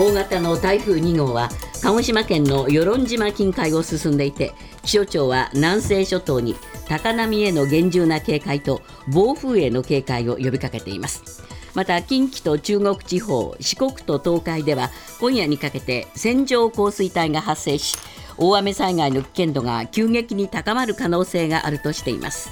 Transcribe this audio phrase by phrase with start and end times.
[0.00, 1.50] 大型の台風2号は
[1.82, 6.56] 鹿児島県の与論島近海を進んでいて気象庁は南西諸島に
[6.88, 11.42] 高波への厳重な警戒と暴風への警戒を呼びかけています。
[11.74, 14.88] また近畿と中国地方四国と東海では
[15.20, 17.98] 今夜にかけて線状降水帯が発生し
[18.38, 22.50] 大雨災害の危険度が急激に高まる可能性があるとしています。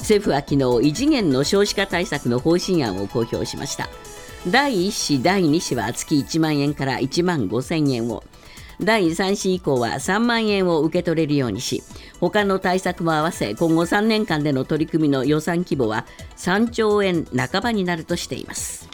[0.00, 3.88] 政府は昨日異次元の少子化対策の方針案を公表しました。
[4.46, 8.22] 第1子第2子は月1万円から1万5000円を。
[8.80, 11.82] 第3子以降は3万円を受け取れるようにし
[12.20, 18.93] 他の対策も合わせ今後3年間での取り組みの予算規模は3兆円半ばになるとしています。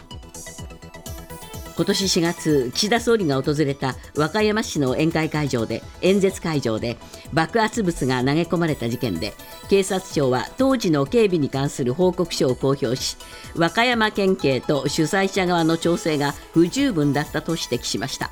[1.81, 6.99] 今年4月岸田総理が訪れた和歌山市の宴会会場で演説会場で
[7.33, 9.33] 爆発物が投げ込まれた事件で
[9.71, 13.17] 警察庁は当時の警備に関する報告書を公表し
[13.57, 18.31] 和歌山県警と主催者側の調整が不十分だったと指摘しました。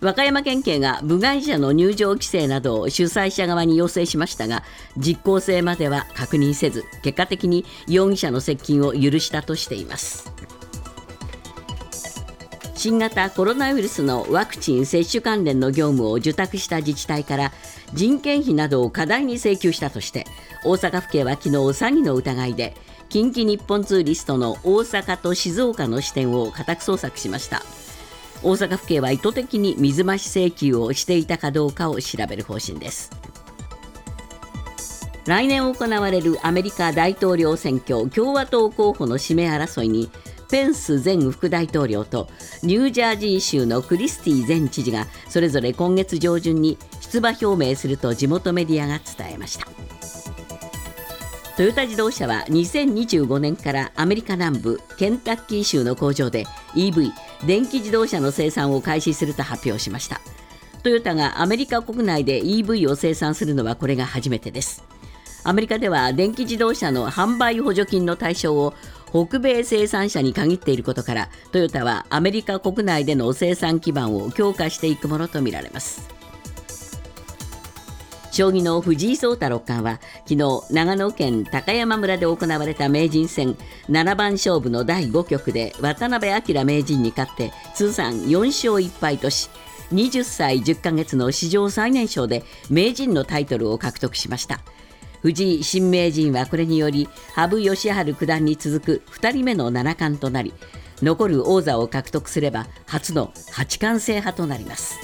[0.00, 4.64] 和歌山県警が部外者の入場規制などを主催者側に要請しましたが
[4.96, 10.59] 実効性までは確認せず結果的に容疑者の接近を許したとしています。
[12.80, 17.52] 新型コロナウイルスのワクチン接種関連の業務を受託した自治体から
[17.92, 20.24] 人件費などを過大に請求したとして
[20.64, 22.74] 大阪府警は昨日詐欺の疑いで
[23.10, 27.60] 近畿日本ツーリストの大阪と静岡の支店を家宅捜索しました。
[28.42, 33.10] 大阪府警は意図的に水増し請求をしていたかどうかを調べる方針です。
[35.26, 40.08] 来年行われるアメリカ大統領選挙共和党候補の指名争いに
[40.50, 42.28] ペンス前副大統領と
[42.62, 49.66] ニュージャージー州のクリスティ前知事がそれぞれ今月上旬に出馬表明すると地元メディアが伝えました。
[51.56, 57.12] トヨタ自動車は2025年からアメリカ南部ケンタッキー州の工場で EV
[57.46, 60.20] 電気自動車の生産を開始すると発表しました。
[60.82, 64.82] トヨタがアメリカ国内で EV を生産するのはこれが初めてです。
[65.42, 68.74] アメリカでは電気自動車の販売補助金の対象を
[69.10, 76.08] 北米生産者に限っていることからトヨタはアメリカ国内での生産基盤を強化していくものとみられます。
[78.30, 83.56] 将棋の藤井聡太六冠は昨日長野県高山村で行われた名人戦
[83.88, 89.50] 7番勝負の第5局で渡辺明名人に勝って通算4勝1敗とし
[89.92, 94.60] 20歳10ヶ月の史上最年少で名人のタイトルを獲得しました。
[95.22, 100.54] 藤井新名人はこれにより羽生善治九段に続く2人目の七冠となり
[101.02, 104.98] 残る王座を獲得すれば初の八冠制覇となります。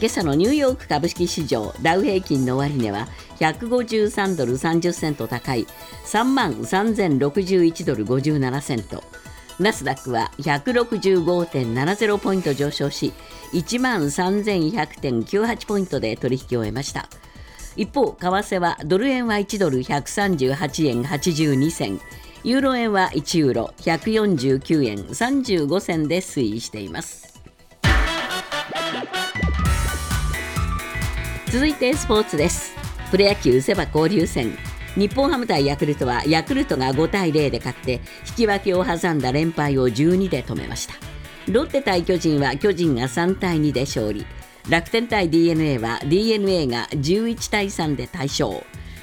[0.00, 3.08] 今朝のニューヨーク株式市場ダウ平均の終値は
[3.40, 5.66] 153ドル30セント高い
[6.04, 9.02] 3万3061ドル57セント。
[9.58, 13.12] ナスダックは165.70ポイント上昇し
[13.52, 17.08] 1万3100.98ポイントで取引を終えました。
[17.78, 22.00] 一方為替はドル円は1ドル138円82銭。
[22.42, 27.40] ユーロ円は1ユーロ149円35銭で推移しています。
[31.52, 32.74] 続いてスポーツです。
[33.12, 34.58] プロ野球セ・パ交流戦。
[34.96, 40.94] 日本ハム対ヤクルトはヤクルトが5対0で勝って引き分けを挟んだ連敗を12で止めました。
[41.46, 44.26] ロッテ対巨人は巨人が3対2で勝利。
[44.68, 48.50] 楽天対 d n a は d n a が11対3で大勝。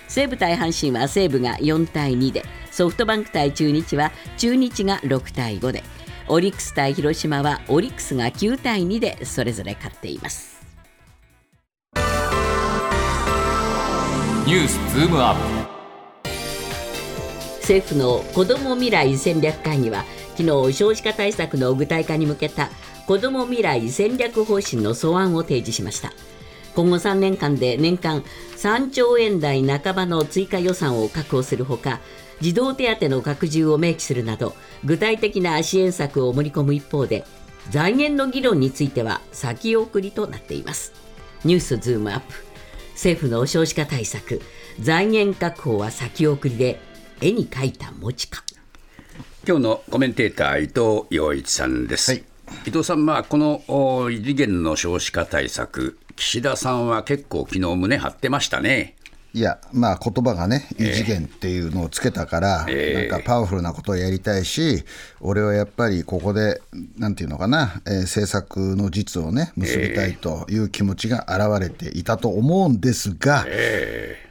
[0.07, 2.43] 西武対阪神は西武が4対2で。
[2.69, 5.83] ソフトバンク対中日は中日が6対5で。
[6.27, 10.63] オリックス対広島はオリックスが9対2でそれぞれ勝っています。
[14.45, 15.75] ニュースズームアップ。
[17.61, 20.05] 政府の子ども未来戦略会議は
[20.37, 22.69] 昨日少子化対策の具体化に向けた
[23.07, 26.11] 子ども未来戦略方針の素案を提示しました。
[26.75, 28.23] 今後3年間で年間
[28.57, 32.01] 3兆円台半ばの追加予算を確保するほか
[32.41, 37.23] 児童手当の拡充を明記するなど具体的な支援策を盛り込む一方で
[37.69, 40.93] 財源の議論については先送りとなっています。
[41.45, 42.33] ニュースズームアップ。
[42.93, 44.41] 政府の少子化対策
[44.79, 46.79] 財源確保は先送りで
[47.21, 48.43] 絵に描いた餅か。
[49.47, 52.34] 今日のコメンテーター伊藤洋一さんです、はい
[52.65, 58.95] 伊藤さん、まあ、この異次元の少子化対策、岸田さんは結構、昨日胸張ってましたね。
[59.35, 64.85] いや、まあ言葉がね、異次元っていうのをつけたから、えー、なんかパワフルなことをやりたいし、
[65.19, 66.61] 俺はやっぱりここで、
[66.97, 74.25] なんていうのかな、えー、政策の実をね、結びたいという気持ちが表れていたと思うんですが、えー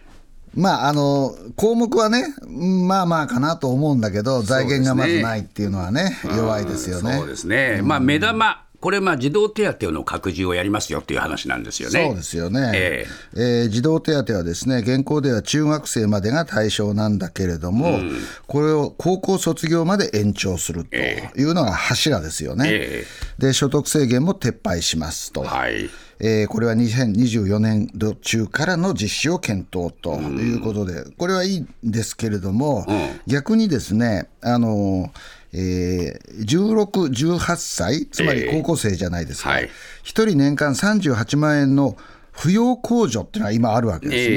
[0.56, 7.18] まあ、あの項目はね、まあまあかなと思うんだけど、財源がまずないっていうのはね、弱いですよね。
[7.18, 12.04] そうですね、まあ、目玉、これ、まあ、児童手当の拡充をやりますよっていう話なんですよね。
[12.06, 13.38] そうですよね、ええ。
[13.64, 17.98] ー児童手当はですね、現行では中学生までが対象なんだけれども、
[18.46, 22.66] これを高校卒業まで延長するというのが柱ですよね。
[22.68, 23.04] え
[23.38, 25.40] で、所得制限も撤廃しますと。
[25.44, 25.88] はい。
[26.20, 32.86] えーこれは2024年度中からの実施を検討ということで、これはいいんですけれども、
[33.26, 35.10] 逆にですね、あの
[35.54, 39.64] えー16、18歳、つまり高校生じゃないですか、はい。
[39.64, 39.68] 1
[40.02, 41.96] 人年間38万円の
[42.36, 44.36] 扶養控除っていうのは今あるわけですね。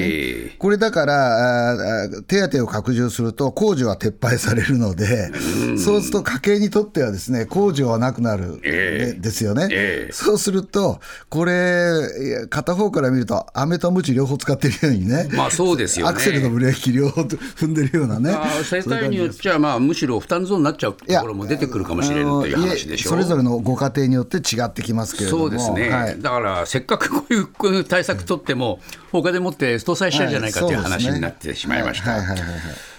[0.54, 5.32] えこれだから、手当を拡充すると、控除は撤廃されるので、
[5.78, 10.14] そうすると家計にとってはですね、控除はなくなる、えですよね、ええ。
[10.14, 11.00] そうすると、
[11.30, 16.12] これ、片方から見ると、飴と鞭両方使ってるようにね、まあそうですよね。
[16.12, 26.22] アクセルとブレーキ両方踏んでるようなね、まあ、世帯によっちゃ、まあ、むしろ負担増になっちゃうところも出てくるかもしれんという話でしょあのいえそれぞれのご家庭によって違ってきますけれども、そうですね、はい。
[26.22, 27.48] だからせっかくこういう
[27.88, 28.80] 対策取っても、
[29.12, 32.22] 他でもって搭載しちゃうんじゃないかという話になってしまいました。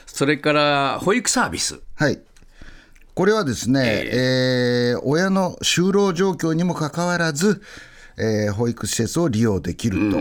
[0.06, 2.20] それから保育サービス、はい。
[3.14, 7.62] これはですね、えー親の就労状況にもかかわらず、
[8.16, 10.18] えー保育施設を利用できると。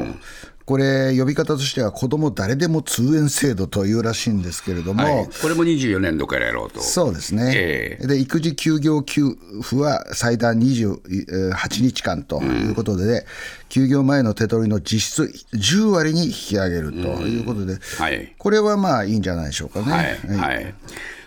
[0.68, 5.30] これ、呼び方としては、子ども誰でも通園制度というらしいんですけれども、はい。
[5.42, 6.82] これも24年度からやろうと。
[6.82, 13.26] そうですね、えで育児休業給付は最大28日間ということで、
[13.70, 18.36] 休業前の手取りの実質10割に引き上げるということで、はい。
[18.38, 20.20] これはまあいいんじゃないでしょうかね。
[20.28, 20.38] はい。
[20.38, 20.74] はい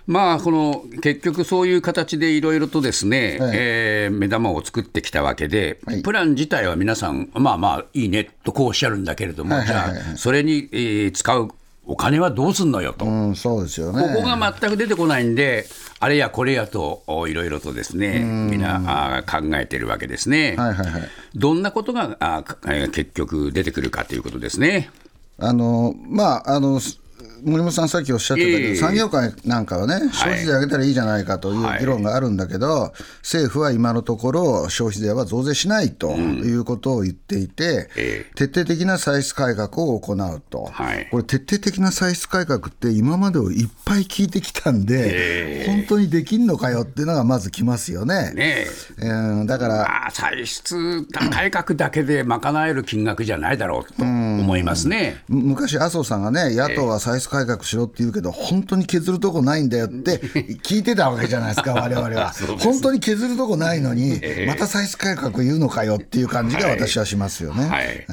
[0.06, 11.48] まあ、この結局、そういう形でいろいろとですね、はいえー目玉を作ってきたわけで、はいプラン自体は皆さん、まあまあ、いいねとこうおっしゃるんだけれども、はいはいはいじゃあ、それに、えー使う
[11.86, 13.04] お金はどうすんのよと。
[13.04, 14.00] うん、そうですよね。
[14.14, 15.66] ここが全く出てこないんで、
[15.98, 20.54] あれやこれやとおいろいろとですね、みんな考えてるわけですね。
[20.56, 22.44] はいはいはいどんなことがあ
[22.92, 24.90] 結局出てくるかということですね。
[25.38, 27.00] あのまああのす
[27.42, 28.76] 森本さん、さっきおっしゃってたけど、ええ。
[28.76, 32.92] 産業界なんかはね、消費税上げたらいいじゃないかという議論があるんだけど、
[33.22, 41.08] 政府は今のところ、消費税は増税しないということを言っていて、え徹底的な歳出改革を行うと、はい。
[41.10, 48.32] これ、徹底的な歳出改革って、今までをいっぱい聞いてきたんで、本当にできんのかよっていうのがまずきますよね。
[48.34, 48.66] ね
[49.00, 49.06] え。
[49.06, 55.22] うんだから、まあ、歳出改革だけで賄える金額じゃないだろうと思いますね。
[55.28, 60.18] む昔、麻生さんがね、野党は歳出改革しろって言うけど、本当に削るとこないんだよって
[60.64, 62.32] 聞いてたわけじゃないですか、我々は。
[62.58, 67.64] 本当に削るとこないのに、また歳出改革言うのかよっていう感じが私はしますよね。
[67.68, 68.06] はい。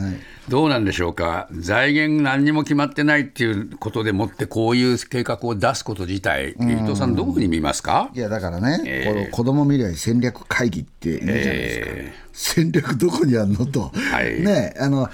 [0.47, 8.09] どうなんでしょうか、財源何にも決まってないっていうことでもって、こういう計画を出すこと自体、伊藤さん、どういうふうに見ますか？
[8.13, 14.41] いやだからね、この子ども未来戦略会議っていいじゃないですか、戦略どこにあるのと、はい。
[14.41, 15.09] ねあの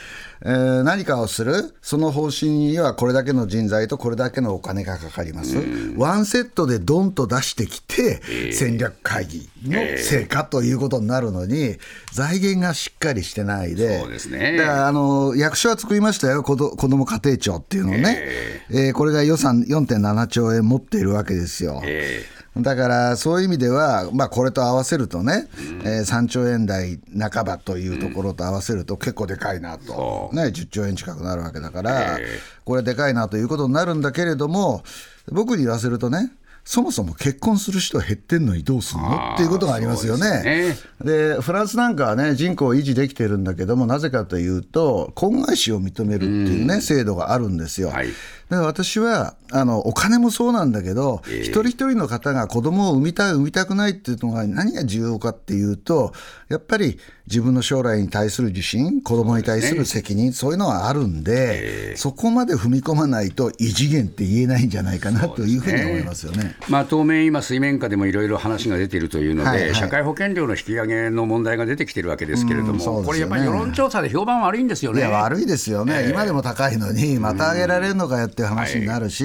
[0.46, 5.58] えー何かをする、その方針にはこれだけの人材とこれだけのお金がかかります、
[5.98, 11.78] ワンセットでドンと出してきて、戦略会議の成果ということになるのに、
[12.12, 14.58] 財源がしっかりしてないで、そうですね。
[14.58, 18.24] だからあの役所は作りましたよ、子ど子ども家庭庁っていうのをね、
[18.70, 18.94] えー。
[18.94, 21.82] これが予算4.7兆円持っているわけですよ。
[21.86, 22.26] え
[22.58, 25.48] だからそういう意味では、まあ、これと合わせるとね、
[25.84, 32.20] えー3兆円台半ばというところと合わせると結構でかいなと、ね、10兆円近くなるわけだから、
[32.64, 34.84] これでかいなということになるんだけれども、
[35.32, 36.32] 僕に言わせるとね、
[36.66, 39.34] そもそも結婚する人減ってんのにどうすんの？
[39.34, 40.44] っていうことがありますよね。
[40.44, 40.88] です。
[41.04, 47.90] でフランスなんかはね、人口を維持できてるんだけども、なぜかというと、婚外子を認めるっていうね、制度があるんですよ。
[47.90, 48.08] はい
[48.56, 56.14] で私はあのお金もそうなんだけど、一人一人の方が子供を産みたい、産みたくないっていうのが何が重要かっていうと、
[56.50, 66.56] やっぱり自分の将来に対する自信、子供に対する責任、そういうのはあるんで、そこまで踏み込まないと、異次元って言えないんじゃないかなというふうに思いますよね。
[66.68, 69.76] まあ、当面、今、水面下でもいろいろ話が出ているというので、はいはい。
[69.76, 73.06] 社会保険料の引き上げの問題が出てきてるわけですけれども、ね。
[73.06, 75.04] これやっぱり世論調査で評判悪いんですよね。
[75.04, 79.24] 悪いですよね、今でも高いのに、また上げられるのかよっていう話になるし、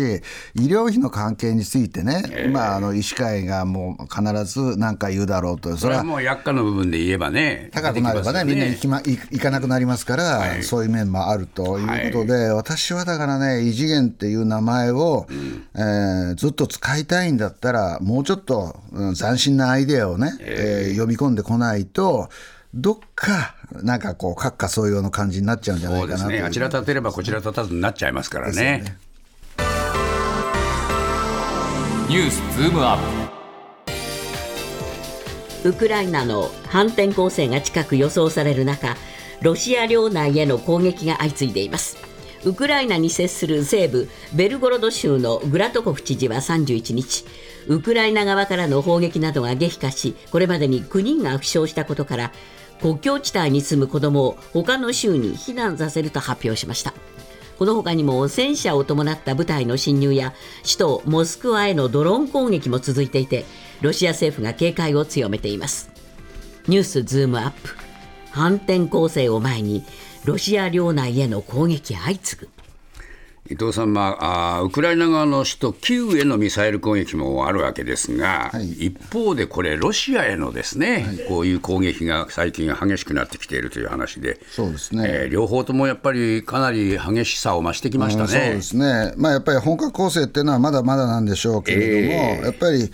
[0.54, 15.26] 医療費の関係についてね、まあ、あの医師会がもう必ず何か言うだろうと、それはもう薬価の部分で言えばね、高くなればね、出てきますよみんな行き,、ま、行行かなくなりますから、そういう面もあるということで、私はだからね、異次元っていう名前を、
[15.74, 22.28] えーずっと使いたいんだったら、もうちょっと、うん斬新なアイデアをね、えー読み込んでこないと、
[22.74, 28.96] どっか、なんかこう、閣下総用の感じになっちゃうんじゃないかなね、あちら立てればこちら立たずになっちゃいますからね。
[32.08, 32.98] ニュースズームアッ
[35.62, 35.68] プ。
[35.68, 38.96] ウクライナの反転攻勢が近く予想される中
[39.42, 41.98] ロシア領内への攻撃が相次いでいます。
[42.46, 47.26] ウクライナに接する西部ベルゴロド州のグラトコフ知事は31日
[47.66, 52.32] ウクライナ側からの砲撃などが激化しこれまでに9人が負傷したことから
[52.80, 56.94] 国境地帯に住む子どもを他の州に避難させると発表しました。
[57.58, 63.44] この他にも戦車を伴った部隊の侵入や首都モスクワへのドローン攻撃も続いていて
[63.80, 65.90] ロシア政府が警戒を強めています。
[66.68, 67.76] ニュースズームアップ。
[68.30, 69.84] 反転攻勢を前に
[70.24, 72.48] ロシア領内への攻撃相次ぐ。
[73.50, 92.90] 伊藤さん、まあ、あウクライナ側の首都キーウへのミサイル攻撃もあるわけですが、はい、一方でこれ、ロシアへのですね、はい、こういう攻撃が最近激しくなってきているという話で、そうですね、えー、両方ともやっぱりかなり激しさを増してきましたね、そうですね、まあ、やっぱり本格攻勢っていうのはまだまだなんでしょうけれども、えー、やっぱり。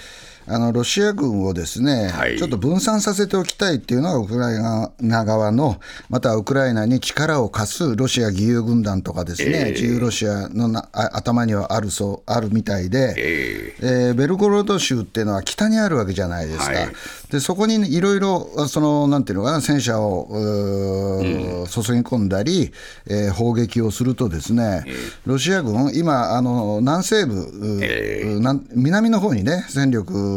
[0.46, 4.58] あのロシア軍をですね、はい、ちょっと分散させておきたいっていうのがウクライ
[5.00, 16.88] ナ側の、またウクライナに力を貸すロシア義勇軍団とかですね、えー、自由ロシアのな頭にはあるそうあるみたいで、えー、えー、ベルゴロド州っていうのは北にあるわけじゃないですか、はい、
[17.30, 22.72] でそこにいろいろ、そのなんていうのかな、戦車を、うん、注ぎ込んだり、
[23.06, 24.84] えー、砲撃をするとですね、
[25.24, 30.33] ロシア軍、今、あの南西部、えー、南の方にね、戦力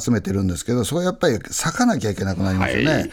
[0.00, 2.92] 集めてるんですけど、そこはやっぱり咲かなきゃいけなくなりますよね。
[2.92, 3.10] はい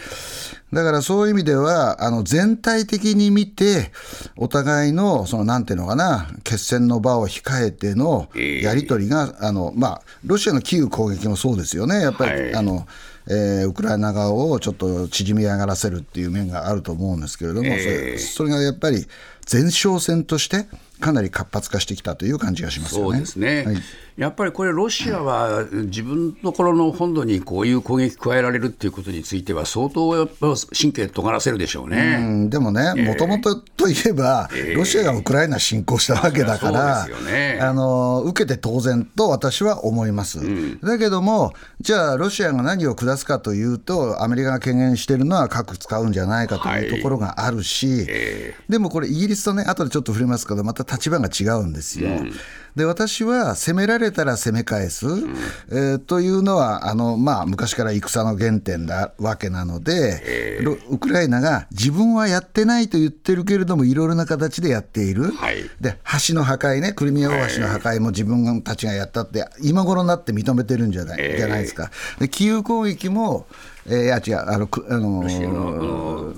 [0.72, 3.90] だからそういう意味では、あの全体的に見て、
[4.36, 12.86] お互いの、そのなんていうのかな、決戦の場を控えてのやり取りが、あのまあ、ロシアのキーウ攻撃もそうですよね、やっぱり、はい、あの
[13.30, 19.06] えー、ウクライナ側をちょっと縮み上がらせるっていう面があると思うんですけれども、それそれがやっぱり
[19.50, 20.66] 前哨戦として、
[21.00, 23.76] かなり活発化してきたという感じがします、ね、そうですね、はい、
[24.18, 32.16] やっぱりこれ、ロシアは自分のところの本土にこういう攻撃加えられるっていうことについては、相当やっぱ神経尖らせるでしょうね。
[32.18, 48.06] うんでもね、もともとといえば、ロシアがウクライナ侵攻したわけだから、ね、あの受けて当然と私は思います、うん、だけども、じゃあ、ロシアが何を下すかというと、アメリカが懸念しているのは核使うんじゃないかというところがあるし、はい。
[48.08, 52.08] えー、でもこれ、イギリスとね、後でちょっと触れますけど、また立場が違うんですよ。
[52.08, 52.32] うん
[52.78, 55.34] で私は攻められたら攻め返す、うん、
[55.70, 60.58] えー、というのはあの、まあ、昔から戦の原点なわけなので、え。
[60.62, 71.34] ー、ウクライナが自分はやってないと言ってるけれどもいろいろな形でやっている、はい、で橋の破壊ねクリミア大橋の破壊も自分たちがやったって今頃になって認めてるんじゃないえ。
[71.34, 71.90] ー、じゃないですか。
[72.20, 73.46] でキーウ攻撃も
[73.88, 76.34] えー、違うあのあの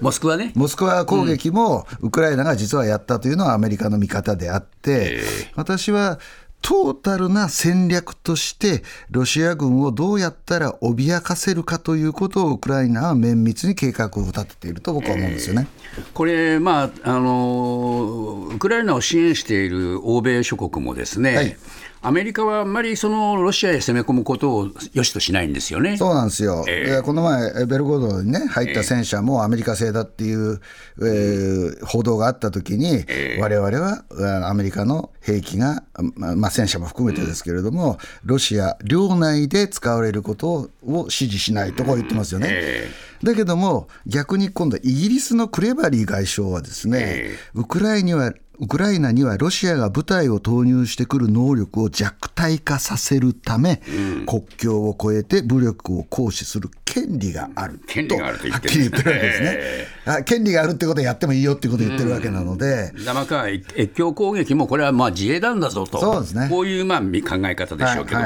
[0.00, 0.52] モスクワね。
[0.54, 5.20] モスクワ攻撃もウクライナが実はやったというのはアメリカの見方であって、
[5.54, 6.18] 私は
[6.62, 15.66] トータルな戦略として、ロシア軍をどうやったら脅かせるかということを、ウクライナは綿密に計画を立てていると僕は思うんですよね、
[15.98, 21.56] えー、これ、まああの、ウクライナを支援している欧米諸国もですね、はい
[22.02, 25.98] アメリカはあんまりそのロシアへ攻め込むことをよしとしないんですよね。
[25.98, 30.60] そうなんですよ、えー、この前、ベルゴードに、ね、入った戦車もアメリカ製だっていう、
[30.98, 33.04] えー、報道があったときに、
[33.38, 34.04] われわれは
[34.48, 35.84] アメリカの兵器が、
[36.16, 42.48] まあ、戦車も含めてですけれども、ロシア領内で使われることを支持しないとこう言ってますよね。
[42.50, 58.16] えー、だけども、逆に今度、イギリスのクレバリー外相はですね、えー、ウクライナはウクライナにはロシアが部隊を投入してくる能力を弱体化させるため、うん、国境を越えて武力を行使する権利があると。
[58.16, 59.60] はっきり言ってるわけですね。
[60.06, 62.92] あ権利があるってことはやってもいいよってことを言ってるわけなので。
[62.96, 67.06] うん、まか越境攻撃もこれはまあ自衛団だぞと、そうですね、こういうまあ考
[67.46, 68.20] え方でしょうけど、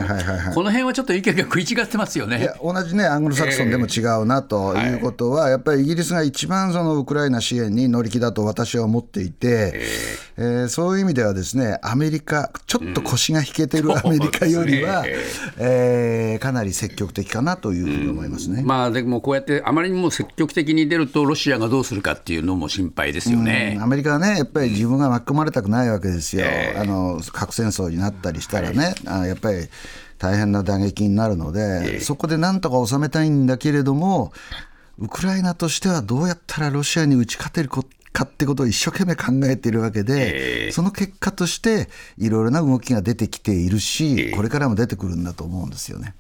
[0.54, 2.50] この辺はちょっと意見が食い違ってますよね。
[2.62, 9.80] 同じね、アングロサクソンでも違うなということは、やっぱりイギリスが一番そのウクライナ支援に乗り気だと私は思っていて、
[10.36, 15.12] えー、そういう意味ではですね、アメリカ、ちょっと腰が引けてるアメリカよりは、うんね
[15.58, 29.68] えー、かなり積極的かなというふうに思いますね、うん、まあ、でもこうやって、あまりにも積極的に出ると、ロシアがどうするかっていうのも心配ですよね、うん、アメリカはね、やっぱり自分が巻き込まれたくないわけですよ、えー、あの核戦争になったりしたらね、はい、あやっぱり
[30.18, 34.32] 大変な打撃になるので、えー、そこでなんとか収めたいんだけれども、
[34.98, 37.82] ウクライナとしてはどうやったらロシアに打ち勝てるか
[38.22, 46.14] ってことを一生懸命考えているわけで、その結果としていろいろな動きが出てきているし、これからも出てくるんだと思うんですよね。